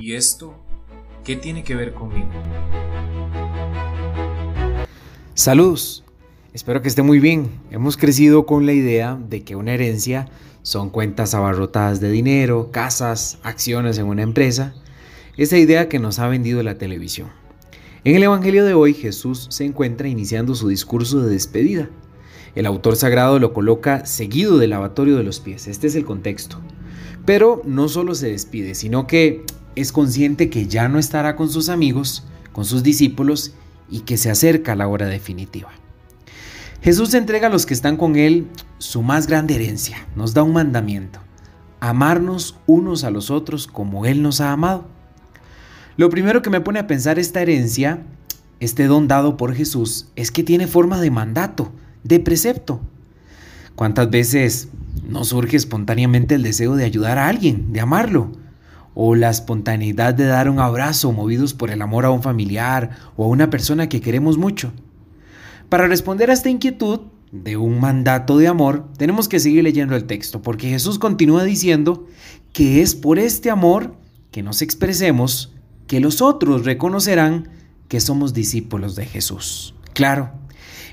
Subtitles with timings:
[0.00, 0.54] ¿Y esto
[1.24, 2.28] qué tiene que ver conmigo?
[5.34, 6.04] Saludos,
[6.52, 7.50] espero que esté muy bien.
[7.70, 10.28] Hemos crecido con la idea de que una herencia
[10.62, 14.74] son cuentas abarrotadas de dinero, casas, acciones en una empresa.
[15.36, 17.30] Esa idea que nos ha vendido la televisión.
[18.04, 21.88] En el Evangelio de hoy Jesús se encuentra iniciando su discurso de despedida.
[22.54, 25.66] El autor sagrado lo coloca seguido del lavatorio de los pies.
[25.66, 26.60] Este es el contexto.
[27.24, 29.44] Pero no solo se despide, sino que
[29.76, 33.52] es consciente que ya no estará con sus amigos, con sus discípulos
[33.88, 35.70] y que se acerca la hora definitiva.
[36.82, 38.46] Jesús entrega a los que están con Él
[38.78, 41.20] su más grande herencia, nos da un mandamiento,
[41.80, 44.86] amarnos unos a los otros como Él nos ha amado.
[45.96, 48.02] Lo primero que me pone a pensar esta herencia,
[48.60, 51.72] este don dado por Jesús, es que tiene forma de mandato,
[52.04, 52.80] de precepto.
[53.74, 54.68] ¿Cuántas veces
[55.06, 58.32] nos surge espontáneamente el deseo de ayudar a alguien, de amarlo?
[58.98, 63.24] O la espontaneidad de dar un abrazo movidos por el amor a un familiar o
[63.24, 64.72] a una persona que queremos mucho.
[65.68, 70.06] Para responder a esta inquietud de un mandato de amor, tenemos que seguir leyendo el
[70.06, 72.06] texto, porque Jesús continúa diciendo
[72.54, 73.94] que es por este amor
[74.30, 75.52] que nos expresemos
[75.86, 77.50] que los otros reconocerán
[77.88, 79.74] que somos discípulos de Jesús.
[79.92, 80.30] Claro,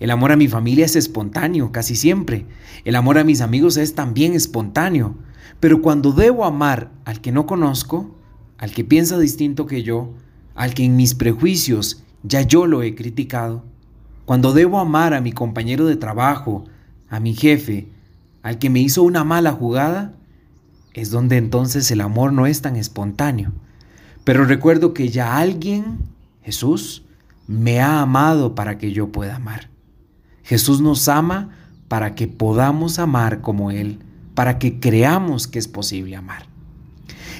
[0.00, 2.46] el amor a mi familia es espontáneo, casi siempre.
[2.84, 5.14] El amor a mis amigos es también espontáneo.
[5.60, 8.16] Pero cuando debo amar al que no conozco,
[8.56, 10.14] al que piensa distinto que yo,
[10.54, 13.64] al que en mis prejuicios ya yo lo he criticado,
[14.24, 16.64] cuando debo amar a mi compañero de trabajo,
[17.08, 17.88] a mi jefe,
[18.42, 20.14] al que me hizo una mala jugada,
[20.94, 23.52] es donde entonces el amor no es tan espontáneo.
[24.24, 25.98] Pero recuerdo que ya alguien,
[26.42, 27.04] Jesús,
[27.50, 29.68] me ha amado para que yo pueda amar.
[30.42, 31.50] Jesús nos ama
[31.88, 33.98] para que podamos amar como Él
[34.40, 36.46] para que creamos que es posible amar.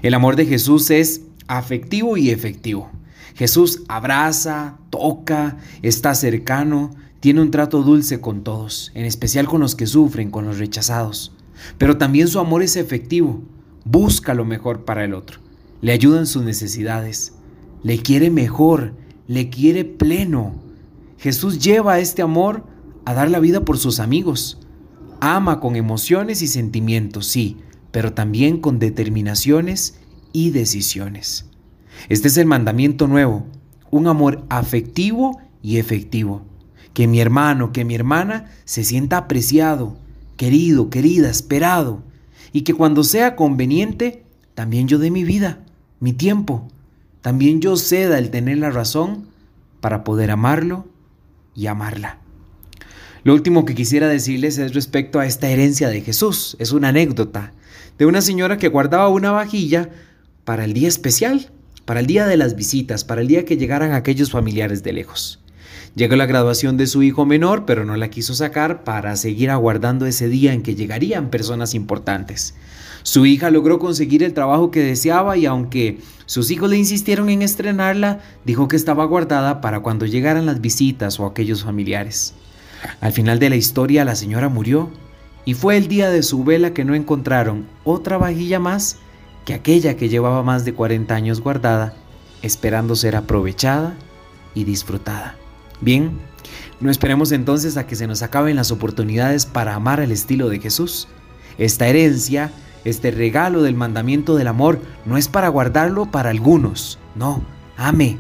[0.03, 2.91] El amor de Jesús es afectivo y efectivo.
[3.35, 9.75] Jesús abraza, toca, está cercano, tiene un trato dulce con todos, en especial con los
[9.75, 11.33] que sufren, con los rechazados.
[11.79, 13.43] Pero también su amor es efectivo,
[13.87, 15.41] busca lo mejor para el otro,
[15.81, 17.33] le ayuda en sus necesidades,
[17.83, 18.93] le quiere mejor,
[19.31, 20.57] le quiere pleno.
[21.17, 22.65] Jesús lleva este amor
[23.05, 24.59] a dar la vida por sus amigos,
[25.21, 27.59] Ama con emociones y sentimientos, sí,
[27.93, 30.01] pero también con determinaciones
[30.33, 31.47] y decisiones.
[32.09, 33.47] Este es el mandamiento nuevo,
[33.93, 36.43] un amor afectivo y efectivo.
[36.93, 39.97] Que mi hermano, que mi hermana se sienta apreciado,
[40.37, 42.03] querido, querida, esperado,
[42.53, 44.25] y que cuando sea conveniente,
[44.55, 45.61] también yo dé mi vida,
[46.01, 46.67] mi tiempo,
[47.23, 49.29] también yo ceda el tener la razón
[49.81, 50.87] para poder amarlo
[51.55, 52.19] y amarla.
[53.23, 56.57] Lo último que quisiera decirles es respecto a esta herencia de Jesús.
[56.59, 57.53] Es una anécdota
[57.99, 59.91] de una señora que guardaba una vajilla
[60.45, 61.51] para el día especial,
[61.85, 65.41] para el día de las visitas, para el día que llegaran aquellos familiares de lejos.
[65.95, 70.07] Llegó la graduación de su hijo menor, pero no la quiso sacar para seguir aguardando
[70.07, 72.55] ese día en que llegarían personas importantes.
[73.03, 77.43] Su hija logró conseguir el trabajo que deseaba y aunque sus hijos le insistieron en
[77.43, 82.35] estrenarla, dijo que estaba guardada para cuando llegaran las visitas o aquellos familiares.
[83.01, 84.91] Al final de la historia la señora murió
[85.45, 88.99] y fue el día de su vela que no encontraron otra vajilla más
[89.45, 91.95] que aquella que llevaba más de 40 años guardada,
[92.43, 93.97] esperando ser aprovechada
[94.55, 95.37] y disfrutada.
[95.81, 96.13] Bien,
[96.81, 100.61] no esperemos entonces a que se nos acaben las oportunidades para amar al estilo de
[100.61, 101.09] Jesús.
[101.59, 102.53] Esta herencia,
[102.85, 107.43] este regalo del mandamiento del amor, no es para guardarlo para algunos, no,
[107.77, 108.19] ame,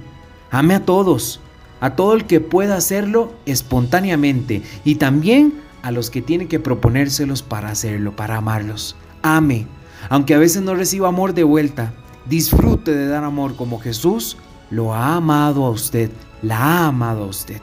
[0.50, 1.41] ame a todos,
[1.81, 7.43] a todo el que pueda hacerlo espontáneamente y también a los que tienen que proponérselos
[7.43, 8.97] para hacerlo, para amarlos.
[9.22, 9.66] Ame,
[10.09, 11.94] aunque a veces no reciba amor de vuelta,
[12.26, 14.37] disfrute de dar amor como Jesús
[14.70, 16.10] lo ha amado a usted,
[16.43, 17.61] la ha amado a usted.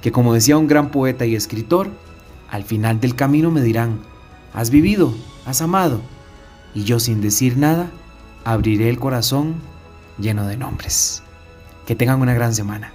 [0.00, 1.88] Que como decía un gran poeta y escritor,
[2.50, 4.00] al final del camino me dirán,
[4.52, 5.14] has vivido,
[5.46, 6.00] has amado,
[6.74, 7.90] y yo sin decir nada,
[8.44, 9.54] abriré el corazón
[10.18, 11.22] lleno de nombres.
[11.86, 12.92] Que tengan una gran semana.